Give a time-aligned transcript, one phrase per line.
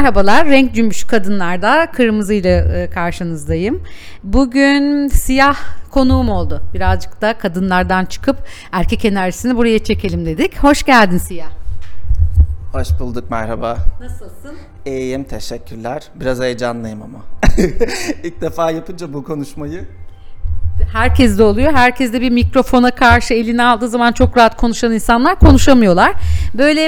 [0.00, 3.82] Merhabalar, Renk Cümbüş Kadınlar'da kırmızı ile e, karşınızdayım.
[4.24, 5.56] Bugün siyah
[5.90, 6.62] konuğum oldu.
[6.74, 8.36] Birazcık da kadınlardan çıkıp
[8.72, 10.58] erkek enerjisini buraya çekelim dedik.
[10.58, 11.50] Hoş geldin Siyah.
[12.72, 13.78] Hoş bulduk merhaba.
[14.00, 14.56] Nasılsın?
[14.86, 16.02] İyiyim teşekkürler.
[16.14, 17.18] Biraz heyecanlıyım ama.
[18.24, 19.84] İlk defa yapınca bu konuşmayı
[20.92, 21.72] Herkes de oluyor.
[21.72, 26.12] Herkes de bir mikrofona karşı elini aldığı zaman çok rahat konuşan insanlar konuşamıyorlar.
[26.54, 26.80] Böyle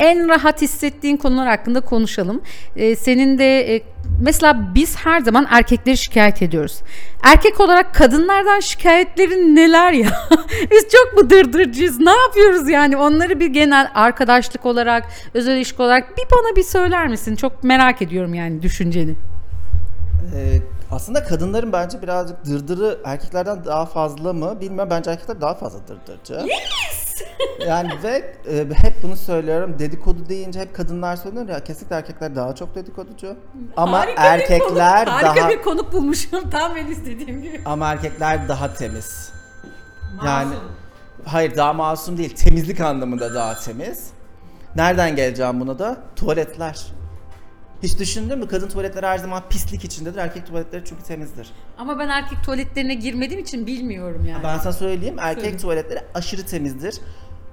[0.00, 2.42] en rahat hissettiğin konular hakkında konuşalım.
[2.76, 3.82] Ee, senin de e,
[4.20, 6.80] mesela biz her zaman erkekleri şikayet ediyoruz.
[7.22, 10.10] Erkek olarak kadınlardan şikayetlerin neler ya?
[10.70, 12.00] biz çok mu dırdırcıyız?
[12.00, 12.96] Ne yapıyoruz yani?
[12.96, 15.04] Onları bir genel arkadaşlık olarak,
[15.34, 17.36] özel ilişki olarak bir bana bir söyler misin?
[17.36, 19.14] Çok merak ediyorum yani düşünceni.
[20.34, 24.90] Ee, aslında kadınların bence birazcık dırdırı erkeklerden daha fazla mı bilmiyorum.
[24.90, 26.34] Bence erkekler daha fazla dırdırcı.
[26.34, 27.10] Yes!
[27.66, 29.76] yani ve e, hep bunu söylüyorum.
[29.78, 33.36] Dedikodu deyince hep kadınlar söylüyor ya kesinlikle erkekler daha çok dedikoducu.
[33.76, 37.60] Ama Harika bir erkekler konuk, harika daha bir konuk bulmuşum tam ben istediğim gibi.
[37.64, 39.32] ama erkekler daha temiz.
[40.26, 40.54] Yani
[41.24, 42.36] hayır daha masum değil.
[42.36, 44.10] Temizlik anlamında daha temiz.
[44.76, 45.96] Nereden geleceğim buna da?
[46.16, 46.86] Tuvaletler.
[47.82, 48.48] Hiç düşündün mü?
[48.48, 50.18] Kadın tuvaletleri her zaman pislik içindedir.
[50.18, 51.50] Erkek tuvaletleri çünkü temizdir.
[51.78, 54.44] Ama ben erkek tuvaletlerine girmediğim için bilmiyorum yani.
[54.44, 55.16] Ben sana söyleyeyim.
[55.18, 55.56] Erkek Söyle.
[55.58, 56.94] tuvaletleri aşırı temizdir.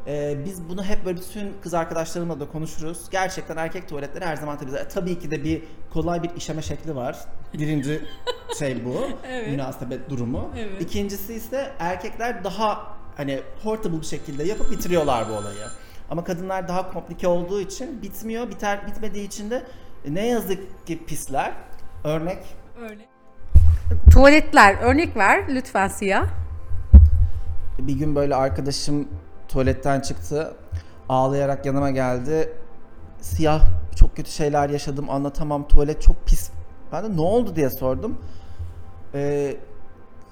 [0.07, 2.97] Ee, biz bunu hep böyle bütün kız arkadaşlarımla da konuşuruz.
[3.11, 4.73] Gerçekten erkek tuvaletleri her zaman temiz.
[4.73, 7.17] E, Tabii ki de bir kolay bir işeme şekli var.
[7.53, 8.01] Birinci
[8.59, 9.07] şey bu.
[9.27, 9.47] Evet.
[9.51, 10.49] Münasebet durumu.
[10.57, 10.81] Evet.
[10.81, 15.57] İkincisi ise erkekler daha hani portable bir şekilde yapıp bitiriyorlar bu olayı.
[16.09, 18.49] Ama kadınlar daha komplike olduğu için bitmiyor.
[18.49, 19.63] Biter bitmediği için de
[20.13, 21.53] ne yazık ki pisler.
[22.03, 22.37] Örnek
[22.81, 23.07] Örnek.
[24.11, 26.27] Tuvaletler örnek ver lütfen siyah.
[27.79, 29.07] Bir gün böyle arkadaşım
[29.47, 30.53] tuvaletten çıktı.
[31.09, 32.53] Ağlayarak yanıma geldi.
[33.21, 33.61] Siyah
[33.95, 35.67] çok kötü şeyler yaşadım anlatamam.
[35.67, 36.49] Tuvalet çok pis.
[36.91, 38.17] Ben de ne oldu diye sordum.
[39.13, 39.57] Ee,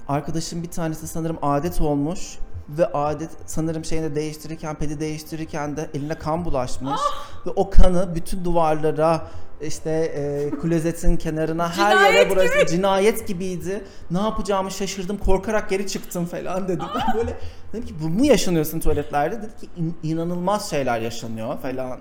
[0.08, 2.38] arkadaşım bir tanesi sanırım adet olmuş.
[2.70, 7.02] Ve adet sanırım şeyini değiştirirken, pedi değiştirirken de eline kan bulaşmış.
[7.46, 9.28] Ve o kanı bütün duvarlara,
[9.62, 13.84] işte e, klozetin kenarına, her yere Cinayet burası cinayet gibiydi.
[14.12, 16.84] Ne yapacağımı şaşırdım, korkarak geri çıktım falan dedi.
[16.96, 17.38] Ben böyle
[17.74, 19.38] dedim ki bu mu yaşanıyorsun tuvaletlerde?
[19.38, 22.00] Dedi ki "İn- inanılmaz şeyler yaşanıyor falan.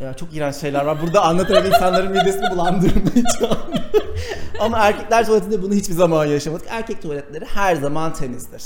[0.00, 1.02] Ya çok iğrenç şeyler var.
[1.02, 3.58] Burada anlatarak insanların midesini bulandırmayacağım.
[4.60, 6.66] Ama erkekler tuvaletinde bunu hiçbir zaman yaşamadık.
[6.70, 8.62] Erkek tuvaletleri her zaman temizdir.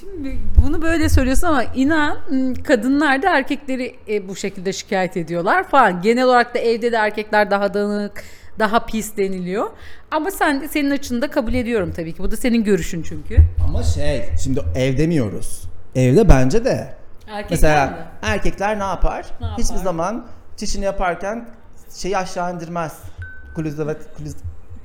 [0.00, 5.68] Şimdi bunu böyle söylüyorsun ama inan m, kadınlar da erkekleri e, bu şekilde şikayet ediyorlar
[5.68, 6.02] falan.
[6.02, 8.24] Genel olarak da evde de erkekler daha dağınık,
[8.58, 9.70] daha pis deniliyor.
[10.10, 12.18] Ama sen senin açında kabul ediyorum tabii ki.
[12.18, 13.36] Bu da senin görüşün çünkü.
[13.68, 15.62] Ama şey, şimdi ev demiyoruz.
[15.94, 16.94] Evde bence de.
[17.28, 17.96] Erkekler Mesela mi?
[18.22, 19.26] erkekler ne yapar?
[19.40, 19.58] Ne yapar?
[19.64, 20.26] Hiçbir zaman
[20.56, 21.48] çişini yaparken
[21.94, 22.98] şeyi aşağı indirmez.
[23.56, 24.32] Klozet, kloz,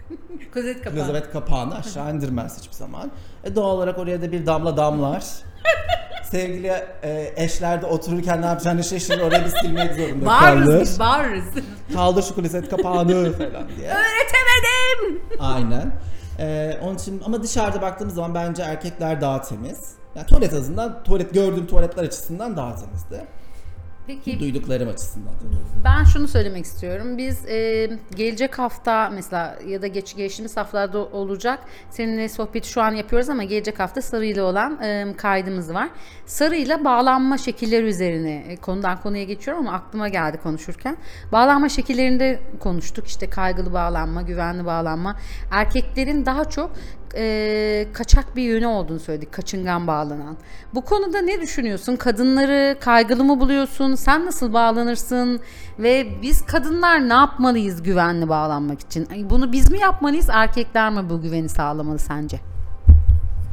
[0.53, 1.05] Klozet kapağı.
[1.05, 3.11] klozet kapağını aşağı indirmez hiçbir zaman.
[3.43, 5.23] E doğal olarak oraya da bir damla damlar.
[6.31, 6.67] Sevgili
[7.03, 9.21] e, eşler de otururken ne yapacağını şaşırır.
[9.21, 10.81] Oraya bir silmek zorunda Bağırırız kalır.
[10.81, 11.45] biz bağırırız.
[11.93, 13.89] Kaldır şu klozet kapağını falan diye.
[13.89, 15.21] Öğretemedim.
[15.39, 15.91] Aynen.
[16.39, 19.91] Ee, onun için ama dışarıda baktığımız zaman bence erkekler daha temiz.
[20.15, 23.25] Yani tuvalet azından, tuvalet gördüğüm tuvaletler açısından daha temizdi.
[24.07, 25.33] Peki Duyduklarım açısından.
[25.83, 27.17] Ben şunu söylemek istiyorum.
[27.17, 31.59] Biz e, gelecek hafta mesela ya da geç geçtiğimiz haftalarda olacak.
[31.89, 35.89] Seninle sohbeti şu an yapıyoruz ama gelecek hafta Sarı ile olan e, kaydımız var.
[36.25, 40.97] Sarı ile bağlanma şekilleri üzerine e, konudan konuya geçiyorum ama aklıma geldi konuşurken.
[41.31, 43.07] Bağlanma şekillerinde konuştuk.
[43.07, 45.19] İşte kaygılı bağlanma, güvenli bağlanma.
[45.51, 46.71] Erkeklerin daha çok
[47.15, 49.31] e, kaçak bir yönü olduğunu söyledik.
[49.31, 50.37] Kaçıngan bağlanan.
[50.73, 51.95] Bu konuda ne düşünüyorsun?
[51.95, 53.95] Kadınları kaygılı mı buluyorsun?
[53.95, 55.39] Sen nasıl bağlanırsın?
[55.79, 59.07] Ve biz kadınlar ne yapmalıyız güvenli bağlanmak için?
[59.29, 60.29] Bunu biz mi yapmalıyız?
[60.31, 62.54] Erkekler mi bu güveni sağlamalı sence?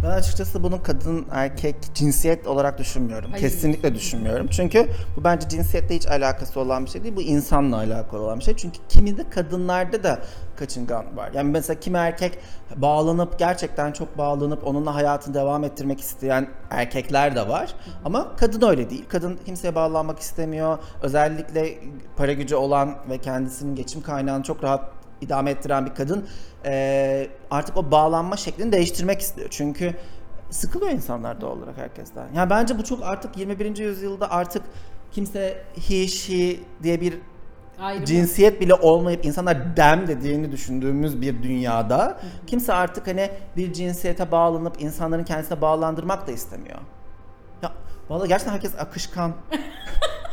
[0.02, 3.30] Ben açıkçası bunu kadın erkek cinsiyet olarak düşünmüyorum.
[3.30, 3.42] Hayır.
[3.42, 4.46] Kesinlikle düşünmüyorum.
[4.50, 7.16] Çünkü bu bence cinsiyetle hiç alakası olan bir şey değil.
[7.16, 8.56] Bu insanla alakalı olan bir şey.
[8.56, 10.18] Çünkü kiminde kadınlarda da
[10.56, 11.30] kaçıngan var.
[11.34, 12.38] Yani mesela kimi erkek
[12.76, 17.74] bağlanıp gerçekten çok bağlanıp onunla hayatını devam ettirmek isteyen erkekler de var.
[18.04, 19.04] Ama kadın öyle değil.
[19.08, 20.78] Kadın kimseye bağlanmak istemiyor.
[21.02, 21.78] Özellikle
[22.16, 26.26] para gücü olan ve kendisinin geçim kaynağını çok rahat idame ettiren bir kadın
[26.64, 29.48] eee, artık o bağlanma şeklini değiştirmek istiyor.
[29.50, 29.94] Çünkü
[30.50, 32.26] sıkılıyor insanlar doğal olarak herkesten.
[32.34, 33.76] Yani bence bu çok artık 21.
[33.76, 34.62] yüzyılda artık
[35.12, 37.14] kimse he, she diye bir
[37.78, 44.30] Ayrı cinsiyet bile olmayıp insanlar dem dediğini düşündüğümüz bir dünyada kimse artık hani bir cinsiyete
[44.30, 46.78] bağlanıp insanların kendisine bağlandırmak da istemiyor.
[47.62, 47.72] Ya
[48.08, 49.32] vallahi gerçekten herkes akışkan.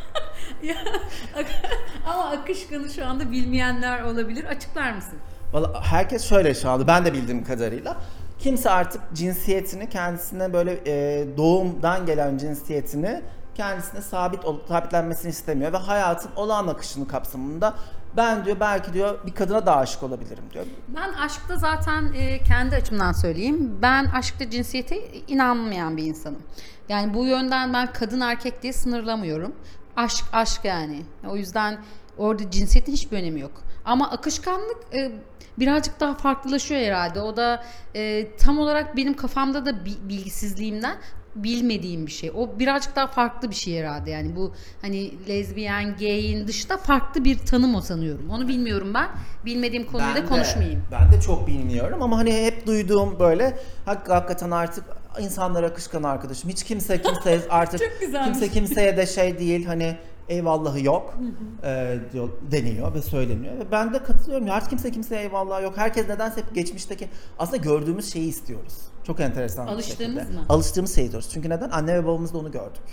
[2.06, 4.44] Ama akışkanı şu anda bilmeyenler olabilir.
[4.46, 5.18] Açıklar mısın?
[5.54, 7.98] Valla herkes şöyle şu anda ben de bildiğim kadarıyla.
[8.40, 13.22] Kimse artık cinsiyetini kendisine böyle e, doğumdan gelen cinsiyetini
[13.56, 17.74] kendisine sabit ol- sabitlenmesini istemiyor ve hayatın olağan akışını kapsamında
[18.18, 20.66] ben diyor belki diyor bir kadına da aşık olabilirim diyor.
[20.88, 23.78] Ben aşkta zaten e, kendi açımdan söyleyeyim.
[23.82, 24.98] Ben aşkta cinsiyete
[25.28, 26.42] inanmayan bir insanım.
[26.90, 29.56] Yani bu yönden ben kadın erkek diye sınırlamıyorum.
[30.00, 31.02] Aşk aşk yani.
[31.30, 31.78] O yüzden
[32.18, 33.52] orada cinsiyetin hiçbir önemi yok.
[33.86, 35.12] Ama akışkanlık e,
[35.60, 37.22] birazcık daha farklılaşıyor herhalde.
[37.22, 37.64] O da
[37.96, 40.98] e, tam olarak benim kafamda da bi- bilgisizliğimden
[41.36, 42.32] bilmediğim bir şey.
[42.36, 44.12] O birazcık daha farklı bir şey herhalde.
[44.12, 48.30] Yani bu hani lezbiyen, gay'in dışında farklı bir tanım o sanıyorum.
[48.30, 49.08] Onu bilmiyorum ben.
[49.46, 50.84] Bilmediğim konuyu da konuşmayayım.
[50.92, 54.84] Ben de çok bilmiyorum ama hani hep duyduğum böyle hak, hakikaten artık
[55.20, 56.50] insanlar akışkan arkadaşım.
[56.50, 57.82] Hiç kimse kimseye artık
[58.26, 59.98] kimse kimseye de şey değil hani
[60.30, 61.18] eyvallahı yok
[61.64, 63.54] e, diyor, deniyor ve söyleniyor.
[63.58, 65.78] Ve ben de katılıyorum ya artık kimse kimseye eyvallahı yok.
[65.78, 67.10] Herkes nedense hep geçmişteki
[67.40, 68.74] aslında gördüğümüz şeyi istiyoruz.
[69.04, 70.38] Çok enteresan bir Alıştığımız şekilde.
[70.40, 70.46] mı?
[70.50, 71.30] Alıştığımız şeyi istiyoruz.
[71.34, 71.70] Çünkü neden?
[71.70, 72.84] Anne ve babamızda onu gördük.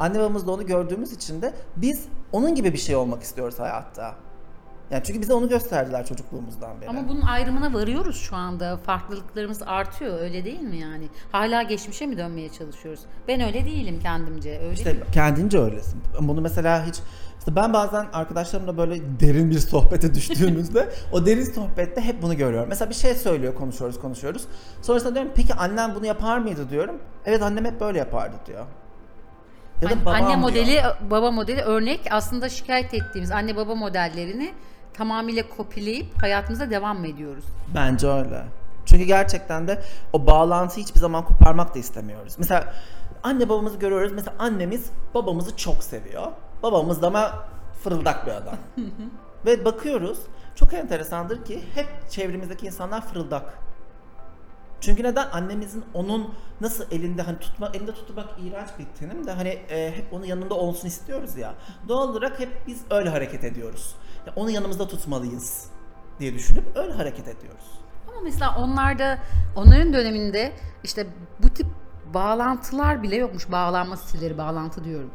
[0.00, 4.14] Anne babamızda onu gördüğümüz için de biz onun gibi bir şey olmak istiyoruz hayatta.
[4.92, 6.90] Yani çünkü bize onu gösterdiler çocukluğumuzdan beri.
[6.90, 8.76] Ama bunun ayrımına varıyoruz şu anda.
[8.76, 11.08] Farklılıklarımız artıyor öyle değil mi yani?
[11.32, 13.00] Hala geçmişe mi dönmeye çalışıyoruz?
[13.28, 14.58] Ben öyle değilim kendimce.
[14.60, 15.06] Öyle İşte değilim.
[15.12, 16.02] kendince öylesin.
[16.20, 16.94] Bunu mesela hiç
[17.38, 22.68] işte ben bazen arkadaşlarımla böyle derin bir sohbete düştüğümüzde o derin sohbette hep bunu görüyorum.
[22.68, 24.42] Mesela bir şey söylüyor, konuşuyoruz, konuşuyoruz.
[24.82, 26.98] Sonrasında diyorum peki annem bunu yapar mıydı diyorum.
[27.24, 28.64] Evet annem hep böyle yapardı diyor.
[29.82, 30.38] Ya da Anne- babam anne diyor.
[30.38, 30.80] modeli,
[31.10, 34.52] baba modeli örnek aslında şikayet ettiğimiz anne baba modellerini
[34.94, 37.44] tamamıyla kopyalayıp hayatımıza devam mı ediyoruz?
[37.74, 38.44] Bence öyle.
[38.86, 42.34] Çünkü gerçekten de o bağlantıyı hiçbir zaman koparmak da istemiyoruz.
[42.38, 42.74] Mesela
[43.22, 44.12] anne babamızı görüyoruz.
[44.12, 46.26] Mesela annemiz babamızı çok seviyor.
[46.62, 47.44] Babamız da ama
[47.84, 48.56] fırıldak bir adam.
[49.46, 50.18] Ve bakıyoruz
[50.54, 53.58] çok enteresandır ki hep çevremizdeki insanlar fırıldak.
[54.80, 55.30] Çünkü neden?
[55.32, 60.12] Annemizin onun nasıl elinde hani tutma elinde tutmak iğrenç bir terim de hani e, hep
[60.12, 61.54] onun yanında olsun istiyoruz ya.
[61.88, 63.94] Doğal olarak hep biz öyle hareket ediyoruz.
[64.26, 65.66] Ya onu yanımızda tutmalıyız
[66.20, 67.64] diye düşünüp öyle hareket ediyoruz.
[68.08, 69.18] Ama mesela onlarda,
[69.56, 70.52] onların döneminde
[70.84, 71.06] işte
[71.42, 71.66] bu tip
[72.14, 73.52] bağlantılar bile yokmuş.
[73.52, 75.10] Bağlanma stilleri, bağlantı diyorum.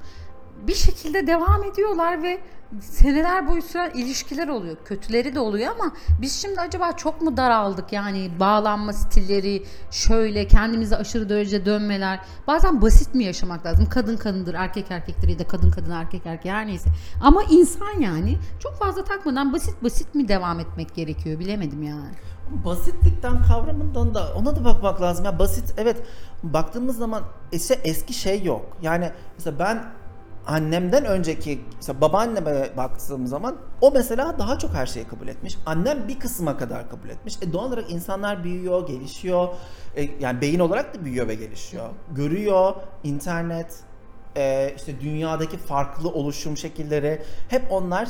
[0.68, 2.40] Bir şekilde devam ediyorlar ve
[2.82, 4.78] seneler boyu süren ilişkiler oluyor.
[4.86, 7.94] Kötüleri de oluyor ama biz şimdi acaba çok mu daraldık?
[7.94, 12.20] Yani bağlanma stilleri, şöyle kendimize aşırı derece dönmeler.
[12.48, 13.90] Bazen basit mi yaşamak lazım?
[13.90, 16.90] Kadın kadındır, erkek erkektir ya da kadın kadın erkek erkek her neyse.
[17.22, 21.40] Ama insan yani çok fazla takmadan basit basit mi devam etmek gerekiyor?
[21.40, 22.12] Bilemedim yani.
[22.66, 25.26] Basitlikten kavramından da ona da bakmak lazım.
[25.26, 25.98] Ya basit evet
[26.44, 28.78] baktığımız zaman işte eski şey yok.
[28.82, 29.84] Yani mesela ben
[30.48, 35.58] annemden önceki mesela babaanneme baktığım zaman o mesela daha çok her şeyi kabul etmiş.
[35.66, 37.38] Annem bir kısma kadar kabul etmiş.
[37.42, 39.48] E doğal olarak insanlar büyüyor, gelişiyor.
[39.96, 41.90] E, yani beyin olarak da büyüyor ve gelişiyor.
[42.16, 42.74] Görüyor,
[43.04, 43.80] internet,
[44.36, 48.10] e, işte dünyadaki farklı oluşum şekilleri hep onlar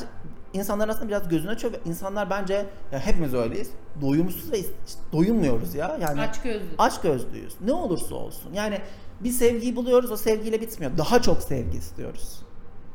[0.54, 3.70] insanlar aslında biraz gözünü açıyor ve insanlar bence ya hepimiz öyleyiz.
[4.02, 5.98] Doyumsuz ve işte doyunmuyoruz ya.
[6.02, 6.66] Yani Açgözlü.
[6.78, 7.56] aç gözlüyüz.
[7.66, 8.54] Ne olursa olsun.
[8.54, 8.82] Yani
[9.20, 10.98] bir sevgiyi buluyoruz o sevgiyle bitmiyor.
[10.98, 12.42] Daha çok sevgi istiyoruz.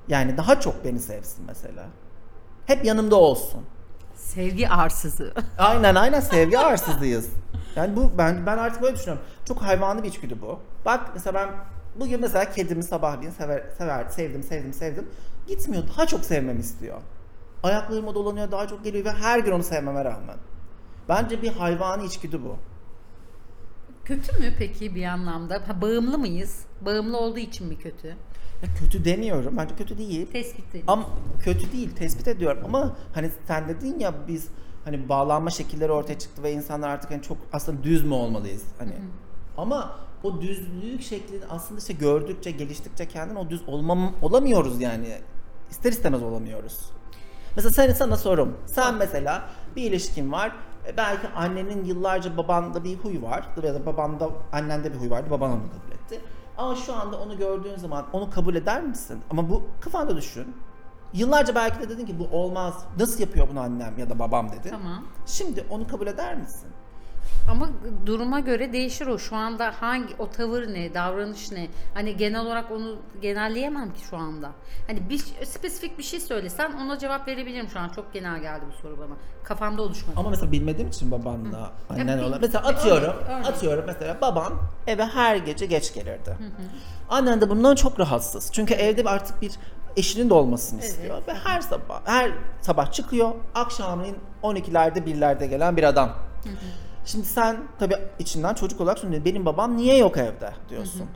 [0.09, 1.87] Yani daha çok beni sevsin mesela.
[2.67, 3.63] Hep yanımda olsun.
[4.15, 5.35] Sevgi arsızı.
[5.59, 7.29] Aynen aynen sevgi arsızıyız.
[7.77, 9.25] Yani bu ben ben artık böyle düşünüyorum.
[9.45, 10.59] Çok hayvanlı bir içgüdü bu.
[10.85, 11.49] Bak mesela ben
[12.01, 15.09] bugün mesela kedimi sabahleyin sever, sever sevdim sevdim sevdim.
[15.47, 15.83] Gitmiyor.
[15.89, 17.01] Daha çok sevmemi istiyor.
[17.63, 20.37] Ayaklarıma dolanıyor daha çok geliyor ve her gün onu sevmeme rağmen.
[21.09, 22.57] Bence bir hayvani içgüdü bu.
[24.05, 25.55] Kötü mü peki bir anlamda?
[25.67, 26.61] Ha, bağımlı mıyız?
[26.81, 28.09] Bağımlı olduğu için mi kötü?
[28.63, 29.57] Ya kötü demiyorum.
[29.57, 30.27] Bence kötü değil.
[30.33, 30.85] Tespit edin.
[30.87, 31.07] Ama
[31.45, 34.49] kötü değil tespit ediyorum ama hani sen dedin ya biz
[34.85, 38.93] hani bağlanma şekilleri ortaya çıktı ve insanlar artık hani çok aslında düz mü olmalıyız hani.
[39.57, 45.19] Ama o düzlük şeklini aslında işte gördükçe geliştikçe kendin o düz olmam olamıyoruz yani.
[45.71, 46.91] İster istemez olamıyoruz.
[47.57, 48.57] Mesela sen sana sorum.
[48.67, 50.53] Sen mesela bir ilişkin var.
[50.87, 55.31] E, Belki annenin yıllarca babanda bir huy var ya da babanda annende bir huy vardı.
[55.31, 56.21] Baban onu kabul etti.
[56.59, 59.21] Ama şu anda onu gördüğün zaman onu kabul eder misin?
[59.31, 60.57] Ama bu kafanda düşün.
[61.13, 62.85] Yıllarca belki de dedin ki bu olmaz.
[62.99, 64.71] Nasıl yapıyor bunu annem ya da babam dedin.
[64.71, 65.05] Tamam.
[65.27, 66.69] Şimdi onu kabul eder misin?
[67.51, 67.69] Ama
[68.07, 69.19] duruma göre değişir o.
[69.19, 71.69] Şu anda hangi o tavır ne, davranış ne?
[71.95, 74.51] Hani genel olarak onu genelleyemem ki şu anda.
[74.87, 77.89] Hani bir spesifik bir şey söylesen ona cevap verebilirim şu an.
[77.89, 79.17] Çok genel geldi bu soru bana.
[79.45, 80.13] Kafamda oluşmadı.
[80.21, 82.39] Ama mesela bilmediğim için babanla annen Ya bir- olan.
[82.41, 83.47] Mesela atıyorum, örnek, örnek.
[83.47, 84.53] atıyorum mesela baban
[84.87, 86.37] eve her gece geç gelirdi.
[87.09, 88.53] Annen de bundan çok rahatsız.
[88.53, 89.53] Çünkü evde artık bir
[89.97, 93.33] eşinin de olmasını istiyor ve her sabah her sabah çıkıyor.
[93.55, 96.11] Akşamleyin 12'lerde 1'lerde gelen bir adam.
[97.05, 101.07] Şimdi sen tabii içinden çocuk olarak şunu benim babam niye yok evde diyorsun.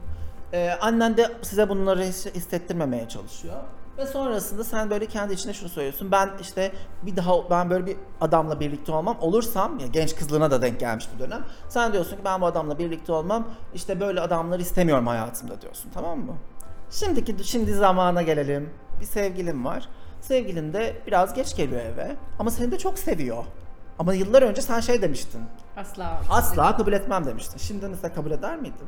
[0.52, 3.56] Ee, annen de size bunları his- hissettirmemeye çalışıyor.
[3.98, 6.12] Ve sonrasında sen böyle kendi içinde şunu söylüyorsun.
[6.12, 9.16] Ben işte bir daha ben böyle bir adamla birlikte olmam.
[9.20, 11.44] Olursam ya genç kızlığına da denk gelmiş bir dönem.
[11.68, 13.48] Sen diyorsun ki ben bu adamla birlikte olmam.
[13.74, 15.90] İşte böyle adamları istemiyorum hayatımda diyorsun.
[15.94, 16.32] Tamam mı?
[16.90, 18.70] Şimdiki şimdi zamana gelelim.
[19.00, 19.88] Bir sevgilin var.
[20.20, 23.44] Sevgilin de biraz geç geliyor eve ama seni de çok seviyor.
[23.98, 25.40] Ama yıllar önce sen şey demiştin.
[25.76, 26.20] Asla.
[26.30, 27.58] Asla kabul etmem demiştin.
[27.58, 28.86] Şimdi mesela kabul eder miydin?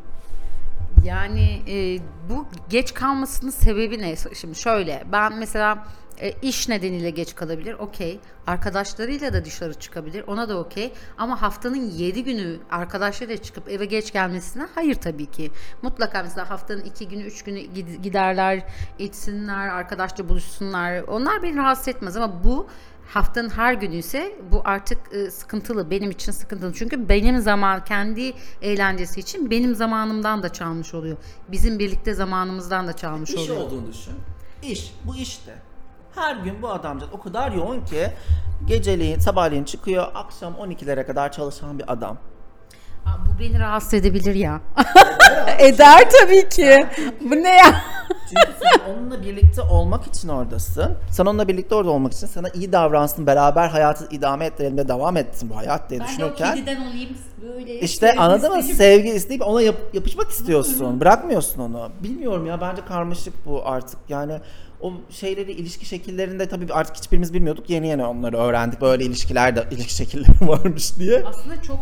[1.04, 1.98] Yani e,
[2.30, 4.16] bu geç kalmasının sebebi ne?
[4.34, 5.86] Şimdi şöyle ben mesela
[6.20, 8.20] e, iş nedeniyle geç kalabilir okey.
[8.46, 10.92] Arkadaşlarıyla da dışarı çıkabilir ona da okey.
[11.18, 15.50] Ama haftanın 7 günü arkadaşlarıyla çıkıp eve geç gelmesine hayır tabii ki.
[15.82, 18.62] Mutlaka mesela haftanın 2 günü 3 günü gid- giderler
[18.98, 21.02] içsinler arkadaşla buluşsunlar.
[21.02, 22.68] Onlar beni rahatsız etmez ama bu
[23.08, 26.72] haftanın her günü ise bu artık e, sıkıntılı benim için sıkıntılı.
[26.74, 31.16] Çünkü benim zaman kendi eğlencesi için benim zamanımdan da çalmış oluyor.
[31.48, 33.56] Bizim birlikte zamanımızdan da çalmış İş oluyor.
[33.56, 34.14] olduğunu düşün.
[34.62, 35.52] İş, bu işte.
[36.14, 38.08] Her gün bu adamcağız o kadar yoğun ki
[38.66, 42.18] geceliğin, sabahleyin çıkıyor, akşam 12'lere kadar çalışan bir adam.
[43.06, 44.60] Aa, bu beni rahatsız edebilir ya.
[45.58, 46.86] Eder tabii ki.
[47.20, 47.80] Bu ne ya
[48.28, 50.94] Çünkü sen onunla birlikte olmak için oradasın.
[51.10, 55.16] Sen onunla birlikte orada olmak için sana iyi davransın, beraber hayatı idame ettirelim de devam
[55.16, 56.52] etsin bu hayat diye düşünürken.
[56.52, 57.10] olayım
[57.42, 58.62] böyle İşte anladın mı?
[58.62, 61.00] Sevgi isteyip ona yap- yapışmak istiyorsun.
[61.00, 61.88] Bırakmıyorsun onu.
[62.02, 63.98] Bilmiyorum ya bence karmaşık bu artık.
[64.08, 64.32] Yani
[64.80, 67.70] o şeyleri ilişki şekillerinde tabii artık hiçbirimiz bilmiyorduk.
[67.70, 68.80] Yeni yeni onları öğrendik.
[68.80, 71.24] Böyle ilişkiler de ilişki şekilleri varmış diye.
[71.28, 71.78] aslında çok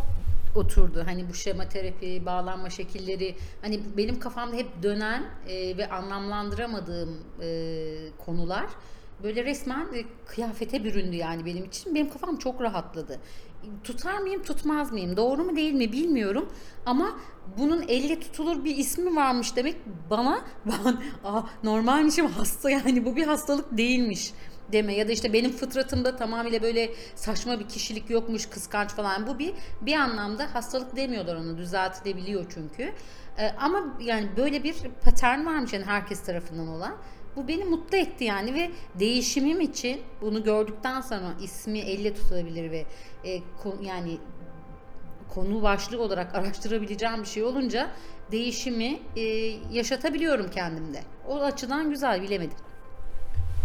[0.56, 1.02] oturdu.
[1.06, 7.48] Hani bu şema terapi, bağlanma şekilleri hani benim kafamda hep dönen e, ve anlamlandıramadığım e,
[8.18, 8.66] konular
[9.22, 11.94] böyle resmen e, kıyafete büründü yani benim için.
[11.94, 13.20] Benim kafam çok rahatladı.
[13.84, 15.16] Tutar mıyım, tutmaz mıyım?
[15.16, 16.48] Doğru mu değil mi bilmiyorum
[16.86, 17.16] ama
[17.58, 19.76] bunun elle tutulur bir ismi varmış demek
[20.10, 24.32] bana ben aa, normalmişim hasta yani bu bir hastalık değilmiş
[24.72, 29.38] deme ya da işte benim fıtratımda tamamıyla böyle saçma bir kişilik yokmuş kıskanç falan bu
[29.38, 32.92] bir bir anlamda hastalık demiyorlar onu düzeltilebiliyor çünkü
[33.38, 36.96] Ee, ama yani böyle bir patern varmış yani herkes tarafından olan
[37.36, 42.84] bu beni mutlu etti yani ve değişimim için bunu gördükten sonra ismi elle tutulabilir ve
[43.24, 44.18] e, ko- yani
[45.34, 47.90] konu başlığı olarak araştırabileceğim bir şey olunca
[48.32, 49.22] değişimi e,
[49.72, 51.00] yaşatabiliyorum kendimde.
[51.28, 52.56] O açıdan güzel bilemedim.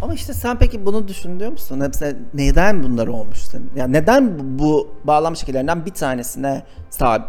[0.01, 1.77] Ama işte sen peki bunu düşünüyor musun?
[1.77, 3.72] Mesela neden bunlar olmuş senin?
[3.75, 7.24] Yani neden bu, bu bağlam şekillerinden bir tanesine sahip,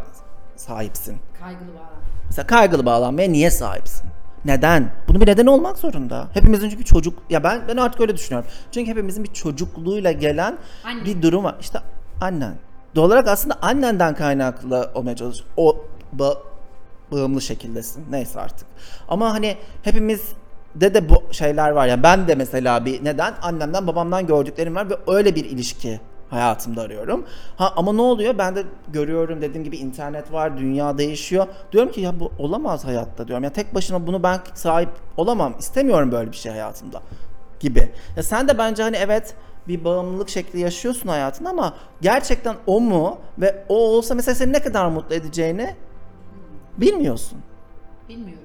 [0.57, 1.17] sahipsin?
[1.41, 2.02] Kaygılı bağlam.
[2.26, 4.11] Mesela kaygılı bağlanmaya niye sahipsin?
[4.45, 4.93] Neden?
[5.09, 6.29] Bunun bir nedeni olmak zorunda.
[6.35, 8.50] Hepimizin çünkü çocuk ya ben ben artık öyle düşünüyorum.
[8.73, 11.05] Çünkü hepimizin bir çocukluğuyla gelen Anne.
[11.05, 11.57] bir durum var.
[11.61, 11.79] İşte
[12.21, 12.55] annen.
[12.95, 15.45] Doğal olarak aslında annenden kaynaklı olmaya çalış.
[15.57, 15.76] O
[16.19, 16.38] ba-
[17.12, 18.05] bağımlı şekildesin.
[18.11, 18.67] Neyse artık.
[19.09, 20.23] Ama hani hepimiz
[20.75, 21.87] de de bu şeyler var.
[21.87, 26.00] Yani ben de mesela bir neden annemden babamdan gördüklerim var ve öyle bir ilişki
[26.31, 27.25] hayatımda arıyorum.
[27.57, 28.38] Ha ama ne oluyor?
[28.38, 31.47] Ben de görüyorum dediğim gibi internet var, dünya değişiyor.
[31.73, 33.45] Diyorum ki ya bu olamaz hayatta diyorum.
[33.45, 35.55] Ya tek başıma bunu ben sahip olamam.
[35.59, 37.02] İstemiyorum böyle bir şey hayatımda
[37.61, 37.93] gibi.
[38.17, 39.35] Ya sen de bence hani evet
[39.69, 44.62] bir bağımlılık şekli yaşıyorsun hayatında ama gerçekten o mu ve o olsa mesela seni ne
[44.62, 45.75] kadar mutlu edeceğini
[46.79, 47.38] bilmiyorsun.
[48.09, 48.42] Bilmiyorum.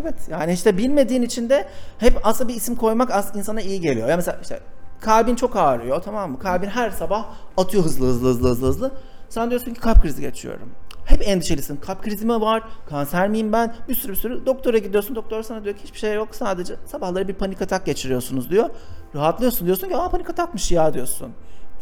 [0.00, 4.08] Evet yani işte bilmediğin için de hep aslında bir isim koymak as insana iyi geliyor.
[4.08, 4.60] Ya mesela işte
[5.00, 6.38] kalbin çok ağrıyor tamam mı?
[6.38, 8.90] Kalbin her sabah atıyor hızlı hızlı hızlı hızlı hızlı.
[9.28, 10.70] Sen diyorsun ki kalp krizi geçiyorum.
[11.04, 11.76] Hep endişelisin.
[11.76, 12.62] Kalp krizi mi var?
[12.88, 13.74] Kanser miyim ben?
[13.88, 14.46] Bir sürü bir sürü.
[14.46, 15.16] Doktora gidiyorsun.
[15.16, 16.28] Doktor sana diyor ki hiçbir şey yok.
[16.34, 18.70] Sadece sabahları bir panik atak geçiriyorsunuz diyor.
[19.14, 21.32] Rahatlıyorsun diyorsun ki aa panik atakmış ya diyorsun.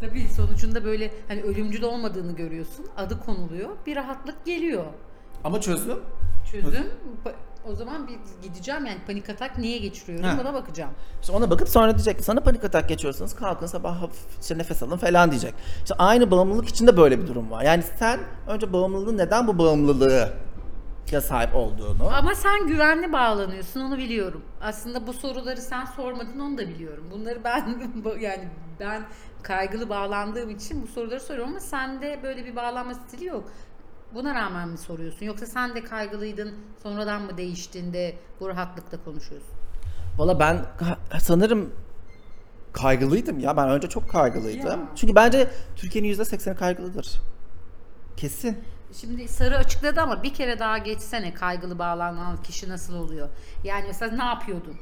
[0.00, 2.86] Tabii sonucunda böyle hani ölümcül olmadığını görüyorsun.
[2.96, 3.68] Adı konuluyor.
[3.86, 4.84] Bir rahatlık geliyor.
[5.44, 5.98] Ama çözüm?
[6.52, 6.86] Çözüm
[7.70, 10.36] o zaman bir gideceğim yani panik atak niye geçiriyorum Ha.
[10.40, 10.90] buna bakacağım.
[11.20, 14.96] İşte ona bakıp sonra diyecek sana panik atak geçiyorsanız kalkın sabah hafif işte nefes alın
[14.96, 15.54] falan diyecek.
[15.82, 17.62] İşte aynı bağımlılık içinde böyle bir durum var.
[17.64, 20.28] Yani sen önce bağımlılığı neden bu bağımlılığı
[21.12, 24.42] ya sahip olduğunu Ama sen güvenli bağlanıyorsun onu biliyorum.
[24.62, 27.04] Aslında bu soruları sen sormadın onu da biliyorum.
[27.10, 27.64] Bunları ben
[28.20, 28.48] yani
[28.80, 29.02] ben
[29.42, 33.44] kaygılı bağlandığım için bu soruları soruyorum ama sende böyle bir bağlanma stili yok.
[34.14, 35.26] Buna rağmen mi soruyorsun?
[35.26, 39.50] Yoksa sen de kaygılıydın sonradan mı değiştin de bu rahatlıkla konuşuyorsun?
[40.18, 40.64] Valla ben
[41.20, 41.70] sanırım
[42.72, 43.56] kaygılıydım ya.
[43.56, 44.66] Ben önce çok kaygılıydım.
[44.66, 44.78] Ya.
[44.96, 47.20] Çünkü bence Türkiye'nin %80'i kaygılıdır.
[48.16, 48.58] Kesin.
[49.00, 53.28] Şimdi Sarı açıkladı ama bir kere daha geçsene kaygılı bağlanan kişi nasıl oluyor?
[53.64, 54.76] Yani mesela ne yapıyordun?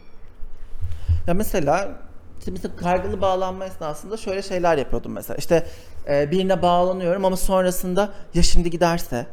[1.27, 2.01] Ya mesela
[2.41, 5.37] işte mesela kaygılı bağlanma esnasında şöyle şeyler yapıyordum mesela.
[5.37, 5.67] İşte
[6.09, 9.27] e, birine bağlanıyorum ama sonrasında ya şimdi giderse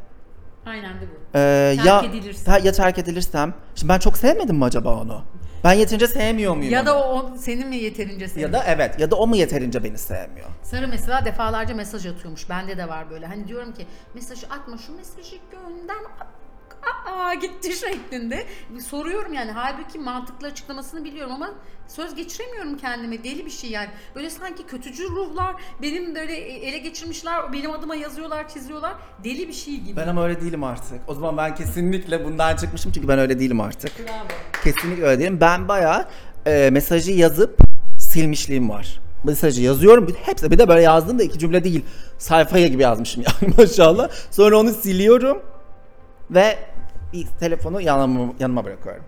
[0.65, 1.37] Aynen de bu.
[1.37, 2.51] e, Terk ya edilirse.
[2.51, 3.53] Ha, ya terk edilirsem.
[3.75, 5.21] Şimdi ben çok sevmedim mi acaba onu?
[5.63, 6.73] Ben yeterince sevmiyor muyum?
[6.73, 6.87] Ya onu?
[6.87, 8.41] da o, o senin mi yeterince senin?
[8.45, 10.47] ya da evet ya da o mu yeterince beni sevmiyor?
[10.63, 12.49] Sarı mesela defalarca mesaj atıyormuş.
[12.49, 13.25] Bende de var böyle.
[13.25, 15.95] Hani diyorum ki mesajı atma şu mesajı gönder.
[17.05, 18.45] Aa gitti şeklinde.
[18.87, 19.51] Soruyorum yani.
[19.51, 21.53] Halbuki mantıklı açıklamasını biliyorum ama
[21.87, 23.23] söz geçiremiyorum kendime.
[23.23, 23.89] Deli bir şey yani.
[24.15, 27.53] Böyle sanki kötücül ruhlar benim böyle ele geçirmişler.
[27.53, 28.93] Benim adıma yazıyorlar, çiziyorlar.
[29.23, 29.95] Deli bir şey gibi.
[29.97, 31.01] Ben ama öyle değilim artık.
[31.07, 33.99] O zaman ben kesinlikle bundan çıkmışım çünkü ben öyle değilim artık.
[33.99, 34.27] Bravo.
[34.63, 35.37] Kesinlikle öyle değilim.
[35.41, 36.07] Ben bayağı
[36.45, 37.57] e, mesajı yazıp
[37.99, 38.99] silmişliğim var.
[39.23, 40.15] Mesajı yazıyorum.
[40.25, 41.85] Hepsi bir de böyle yazdığım da iki cümle değil.
[42.17, 44.09] Sayfaya gibi yazmışım yani maşallah.
[44.31, 45.41] Sonra onu siliyorum
[46.31, 46.57] ve
[47.39, 49.03] telefonu yanıma, yanıma bırakıyorum.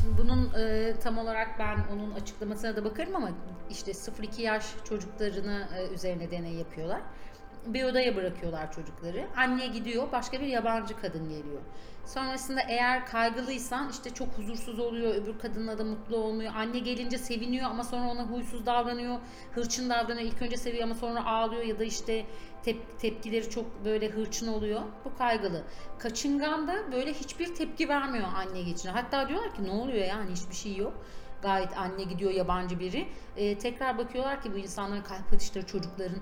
[0.00, 3.30] Şimdi bunun e, tam olarak ben onun açıklamasına da bakarım ama
[3.70, 7.00] işte 0-2 yaş çocuklarını e, üzerine deney yapıyorlar.
[7.66, 9.26] Bir odaya bırakıyorlar çocukları.
[9.36, 11.60] Anne gidiyor, başka bir yabancı kadın geliyor.
[12.06, 16.52] Sonrasında eğer kaygılıysan işte çok huzursuz oluyor, öbür kadınla da mutlu olmuyor.
[16.56, 19.18] Anne gelince seviniyor ama sonra ona huysuz davranıyor,
[19.54, 20.26] hırçın davranıyor.
[20.32, 22.26] İlk önce seviyor ama sonra ağlıyor ya da işte
[22.64, 24.80] tep- tepkileri çok böyle hırçın oluyor.
[25.04, 25.62] Bu kaygılı.
[25.98, 28.90] Kaçıngan da böyle hiçbir tepki vermiyor anne geçince.
[28.90, 31.04] Hatta diyorlar ki ne oluyor yani hiçbir şey yok.
[31.42, 33.08] Gayet anne gidiyor yabancı biri.
[33.36, 36.18] Ee, tekrar bakıyorlar ki bu insanların kalp atışları çocukların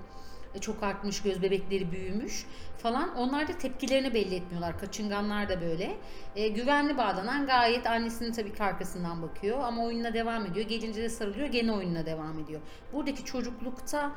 [0.59, 2.45] çok artmış, göz bebekleri büyümüş
[2.77, 3.15] falan.
[3.15, 4.79] Onlar da tepkilerini belli etmiyorlar.
[4.79, 5.97] Kaçınganlar da böyle.
[6.35, 10.67] E, güvenli bağlanan gayet annesinin tabii ki arkasından bakıyor ama oyununa devam ediyor.
[10.67, 12.61] Gelince de sarılıyor, gene oyununa devam ediyor.
[12.93, 14.11] Buradaki çocuklukta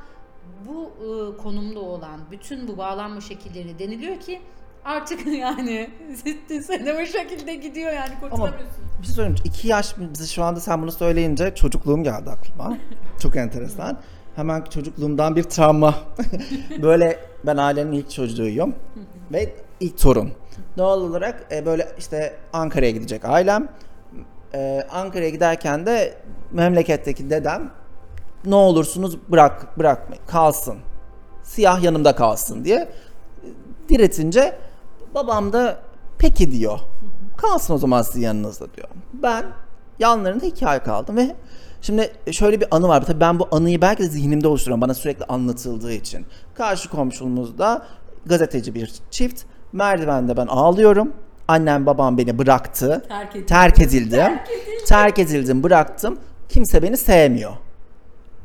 [0.67, 4.41] bu e, konumda olan bütün bu bağlanma şekilleri deniliyor ki
[4.85, 5.91] artık yani
[6.25, 8.85] sittin sene o şekilde gidiyor yani Ama kurtulamıyorsun.
[9.00, 9.38] bir şey söyleyeyim.
[9.45, 12.77] İki yaş bizi şu anda sen bunu söyleyince çocukluğum geldi aklıma.
[13.23, 14.01] Çok enteresan.
[14.37, 15.94] Hemen çocukluğumdan bir travma.
[16.83, 18.75] böyle ben ailenin ilk çocuğuyum
[19.33, 20.33] ve ilk torun.
[20.79, 23.68] Doğal olarak e, böyle işte Ankara'ya gidecek ailem.
[24.55, 26.14] E, Ankara'ya giderken de
[26.53, 27.70] memleketteki dedem
[28.44, 30.77] ne olursunuz bırak bırakmayın kalsın.
[31.42, 32.88] Siyah yanımda kalsın diye
[33.88, 34.59] diretince
[35.14, 35.79] babam da
[36.18, 36.79] peki diyor.
[37.37, 38.88] Kalsın o zaman sizin yanınızda diyor.
[39.12, 39.44] Ben
[39.99, 41.37] yanlarında iki ay kaldım ve
[41.85, 43.07] şimdi şöyle bir anı var.
[43.07, 46.27] Tabii ben bu anıyı belki de zihnimde oluşturuyorum bana sürekli anlatıldığı için.
[46.55, 47.87] Karşı komşumuzda
[48.27, 49.42] gazeteci bir çift.
[49.73, 51.12] Merdivende ben ağlıyorum.
[51.49, 53.05] Annem babam beni bıraktı.
[53.09, 53.47] Terk edildi.
[53.47, 54.38] Terk edildim.
[54.87, 56.18] Terk edildim, bıraktım.
[56.49, 57.53] Kimse beni sevmiyor.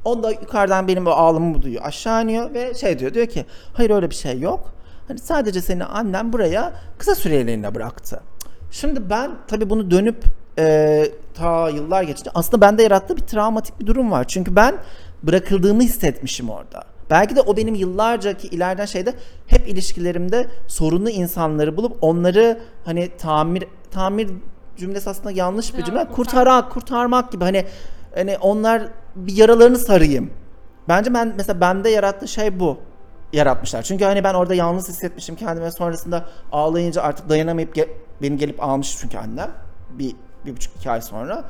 [0.06, 1.86] O da yukarıdan benim o ağlamamı duyuyor.
[1.86, 3.14] Aşağı iniyor ve şey diyor.
[3.14, 4.74] Diyor ki hayır öyle bir şey yok.
[5.08, 8.22] Hani sadece seni annem buraya kısa süreliğine bıraktı.
[8.72, 10.24] Şimdi ben tabii bunu dönüp
[10.60, 14.24] e, ta yıllar geçince aslında bende yarattığı bir travmatik bir durum var.
[14.28, 14.76] Çünkü ben
[15.24, 16.84] bırakıldığımı hissetmişim orada.
[17.10, 19.14] Belki de o benim yıllarcaki ileriden şeyde
[19.48, 24.30] hep ilişkilerimde sorunlu insanları bulup onları hani tamir tamir
[24.78, 26.00] cümlesi aslında yanlış bir cümle.
[26.00, 27.66] kurtar- Kurtarak, kurtarmak gibi hani
[28.16, 28.84] hani onlar
[29.16, 30.30] bir yaralarını sarayım.
[30.88, 32.78] Bence ben mesela bende yarattığı şey bu
[33.34, 33.82] yaratmışlar.
[33.84, 37.90] Çünkü hani ben orada yalnız hissetmişim kendime sonrasında ağlayınca artık dayanamayıp ge-
[38.22, 39.52] beni gelip almış çünkü annem
[39.90, 41.44] bir, bir buçuk iki ay sonra.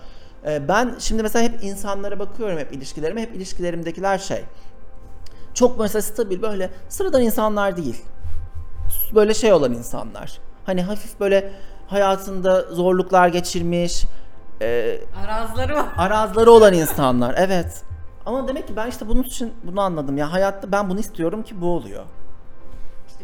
[0.45, 4.43] Ee, ben şimdi mesela hep insanlara bakıyorum hep ilişkilerime hep ilişkilerimdekiler şey
[5.53, 8.05] çok mesela stabil böyle sıradan insanlar değil.
[9.15, 10.39] Böyle şey olan insanlar.
[10.65, 11.51] Hani hafif böyle
[11.87, 14.05] hayatında zorluklar geçirmiş,
[14.61, 15.85] e, Arazları var.
[15.97, 17.35] arazları olan insanlar.
[17.37, 17.83] Evet.
[18.25, 20.17] Ama demek ki ben işte bunun için bunu anladım.
[20.17, 22.03] Ya hayatta ben bunu istiyorum ki bu oluyor.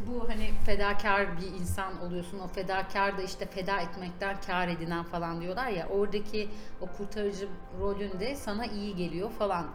[0.08, 2.40] Bu hani fedakar bir insan oluyorsun.
[2.40, 5.88] O fedakar da işte feda etmekten kar edinen falan diyorlar ya.
[5.88, 6.50] Oradaki
[6.82, 7.48] o kurtarıcı
[7.80, 9.66] rolünde sana iyi geliyor falan.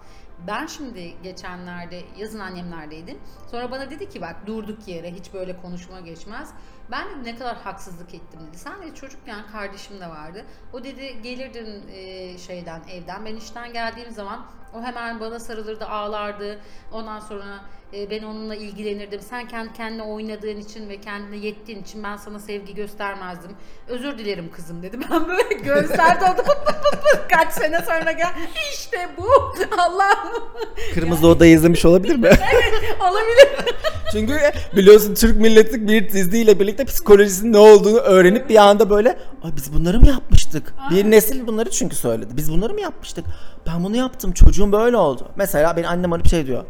[0.46, 3.18] Ben şimdi geçenlerde yazın annemlerdeydim.
[3.50, 6.50] Sonra bana dedi ki bak durduk yere hiç böyle konuşma geçmez.
[6.90, 8.58] Ben dedim ne kadar haksızlık ettim dedi.
[8.58, 10.44] Sen de çocukken kardeşim de vardı.
[10.72, 13.24] O dedi gelirdin e, şeyden evden.
[13.24, 16.60] Ben işten geldiğim zaman o hemen bana sarılırdı ağlardı.
[16.92, 17.60] Ondan sonra
[17.92, 19.20] e, ben onunla ilgilenirdim.
[19.20, 23.56] Sen kendi kendine oynadığın için ve kendine yettiğin için ben sana sevgi göstermezdim.
[23.88, 25.00] Özür dilerim kızım dedi.
[25.10, 28.34] Ben böyle gözlerde oldu pıt pıt pıt pıt kaç sene sonra gel.
[28.72, 29.54] İşte bu.
[29.78, 30.29] Allah'ım.
[30.94, 32.28] Kırmızı Oda izlemiş olabilir mi?
[33.00, 33.48] Olabilir.
[34.12, 34.38] Çünkü
[34.76, 39.74] biliyorsun Türk milletlik bir diziyle birlikte psikolojisinin ne olduğunu öğrenip bir anda böyle Ay biz
[39.74, 40.74] bunları mı yapmıştık?
[40.90, 42.36] Bir nesil bunları çünkü söyledi.
[42.36, 43.24] Biz bunları mı yapmıştık?
[43.66, 44.32] Ben bunu yaptım.
[44.32, 45.28] Çocuğum böyle oldu.
[45.36, 46.64] Mesela benim annem arayıp şey diyor.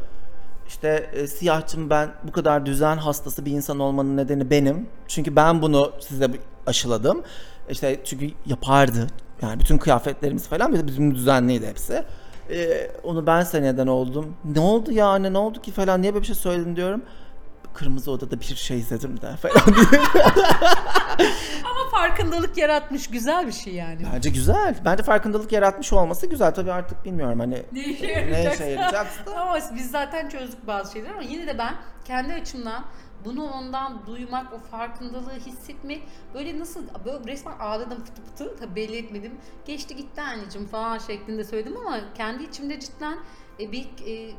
[0.68, 4.86] İşte e, siyahçım ben bu kadar düzen hastası bir insan olmanın nedeni benim.
[5.08, 6.30] Çünkü ben bunu size
[6.66, 7.22] aşıladım.
[7.70, 9.06] İşte çünkü yapardı.
[9.42, 12.04] Yani bütün kıyafetlerimiz falan bizim düzenliydi hepsi.
[12.50, 14.34] Ee, onu ben seneden oldum.
[14.54, 17.02] Ne oldu ya anne ne oldu ki falan niye böyle bir şey söyledin diyorum.
[17.74, 20.00] Kırmızı odada bir şey izledim de falan diye.
[21.64, 24.02] Ama farkındalık yaratmış güzel bir şey yani.
[24.14, 24.74] Bence güzel.
[24.84, 26.54] Bence farkındalık yaratmış olması güzel.
[26.54, 28.64] Tabii artık bilmiyorum hani Ne işe yarayacaksa.
[28.64, 29.30] işe yarayacaksa.
[29.36, 32.84] ama biz zaten çözdük bazı şeyleri ama yine de ben kendi açımdan
[33.24, 36.02] bunu ondan duymak, o farkındalığı hissetmek
[36.34, 39.32] böyle nasıl böyle resmen ağladım fıtı fıtı tabii belli etmedim.
[39.66, 43.18] Geçti gitti anneciğim falan şeklinde söyledim ama kendi içimde cidden
[43.60, 44.30] e, bir e,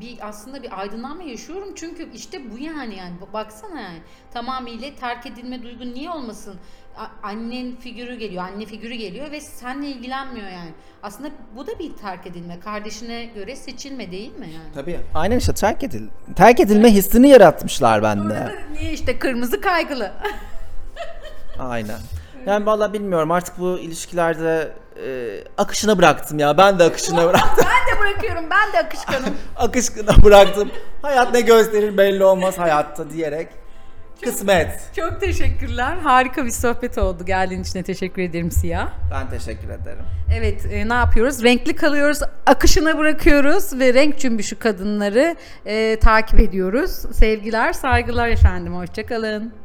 [0.00, 3.98] bir aslında bir aydınlanma yaşıyorum çünkü işte bu yani yani baksana yani
[4.32, 6.54] tamamıyla terk edilme duygun niye olmasın
[6.96, 10.70] A- annen figürü geliyor anne figürü geliyor ve seninle ilgilenmiyor yani
[11.02, 15.00] aslında bu da bir terk edilme kardeşine göre seçilme değil mi yani Tabii.
[15.14, 16.08] Aynen işte terk edil.
[16.36, 18.54] Terk edilme hissini yaratmışlar bende.
[18.72, 20.12] niye işte kırmızı kaygılı
[21.58, 21.98] Aynen.
[22.46, 26.58] Yani vallahi bilmiyorum artık bu ilişkilerde e, akışına bıraktım ya.
[26.58, 27.66] Ben de akışına bıraktım.
[27.66, 30.70] ben de bırakıyorum ben de akışkanım akışına bıraktım.
[31.02, 33.48] Hayat ne gösterir belli olmaz hayatta diyerek.
[34.22, 34.80] Kısmet.
[34.96, 40.04] çok teşekkürler harika bir sohbet oldu geldiğin için de teşekkür ederim Siyah Ben teşekkür ederim.
[40.38, 41.42] Evet, e, ne yapıyoruz?
[41.42, 46.90] Renkli kalıyoruz, akışına bırakıyoruz ve renk cümbüşü kadınları e, takip ediyoruz.
[47.16, 48.76] Sevgiler, saygılar efendim.
[48.76, 49.63] Hoşçakalın.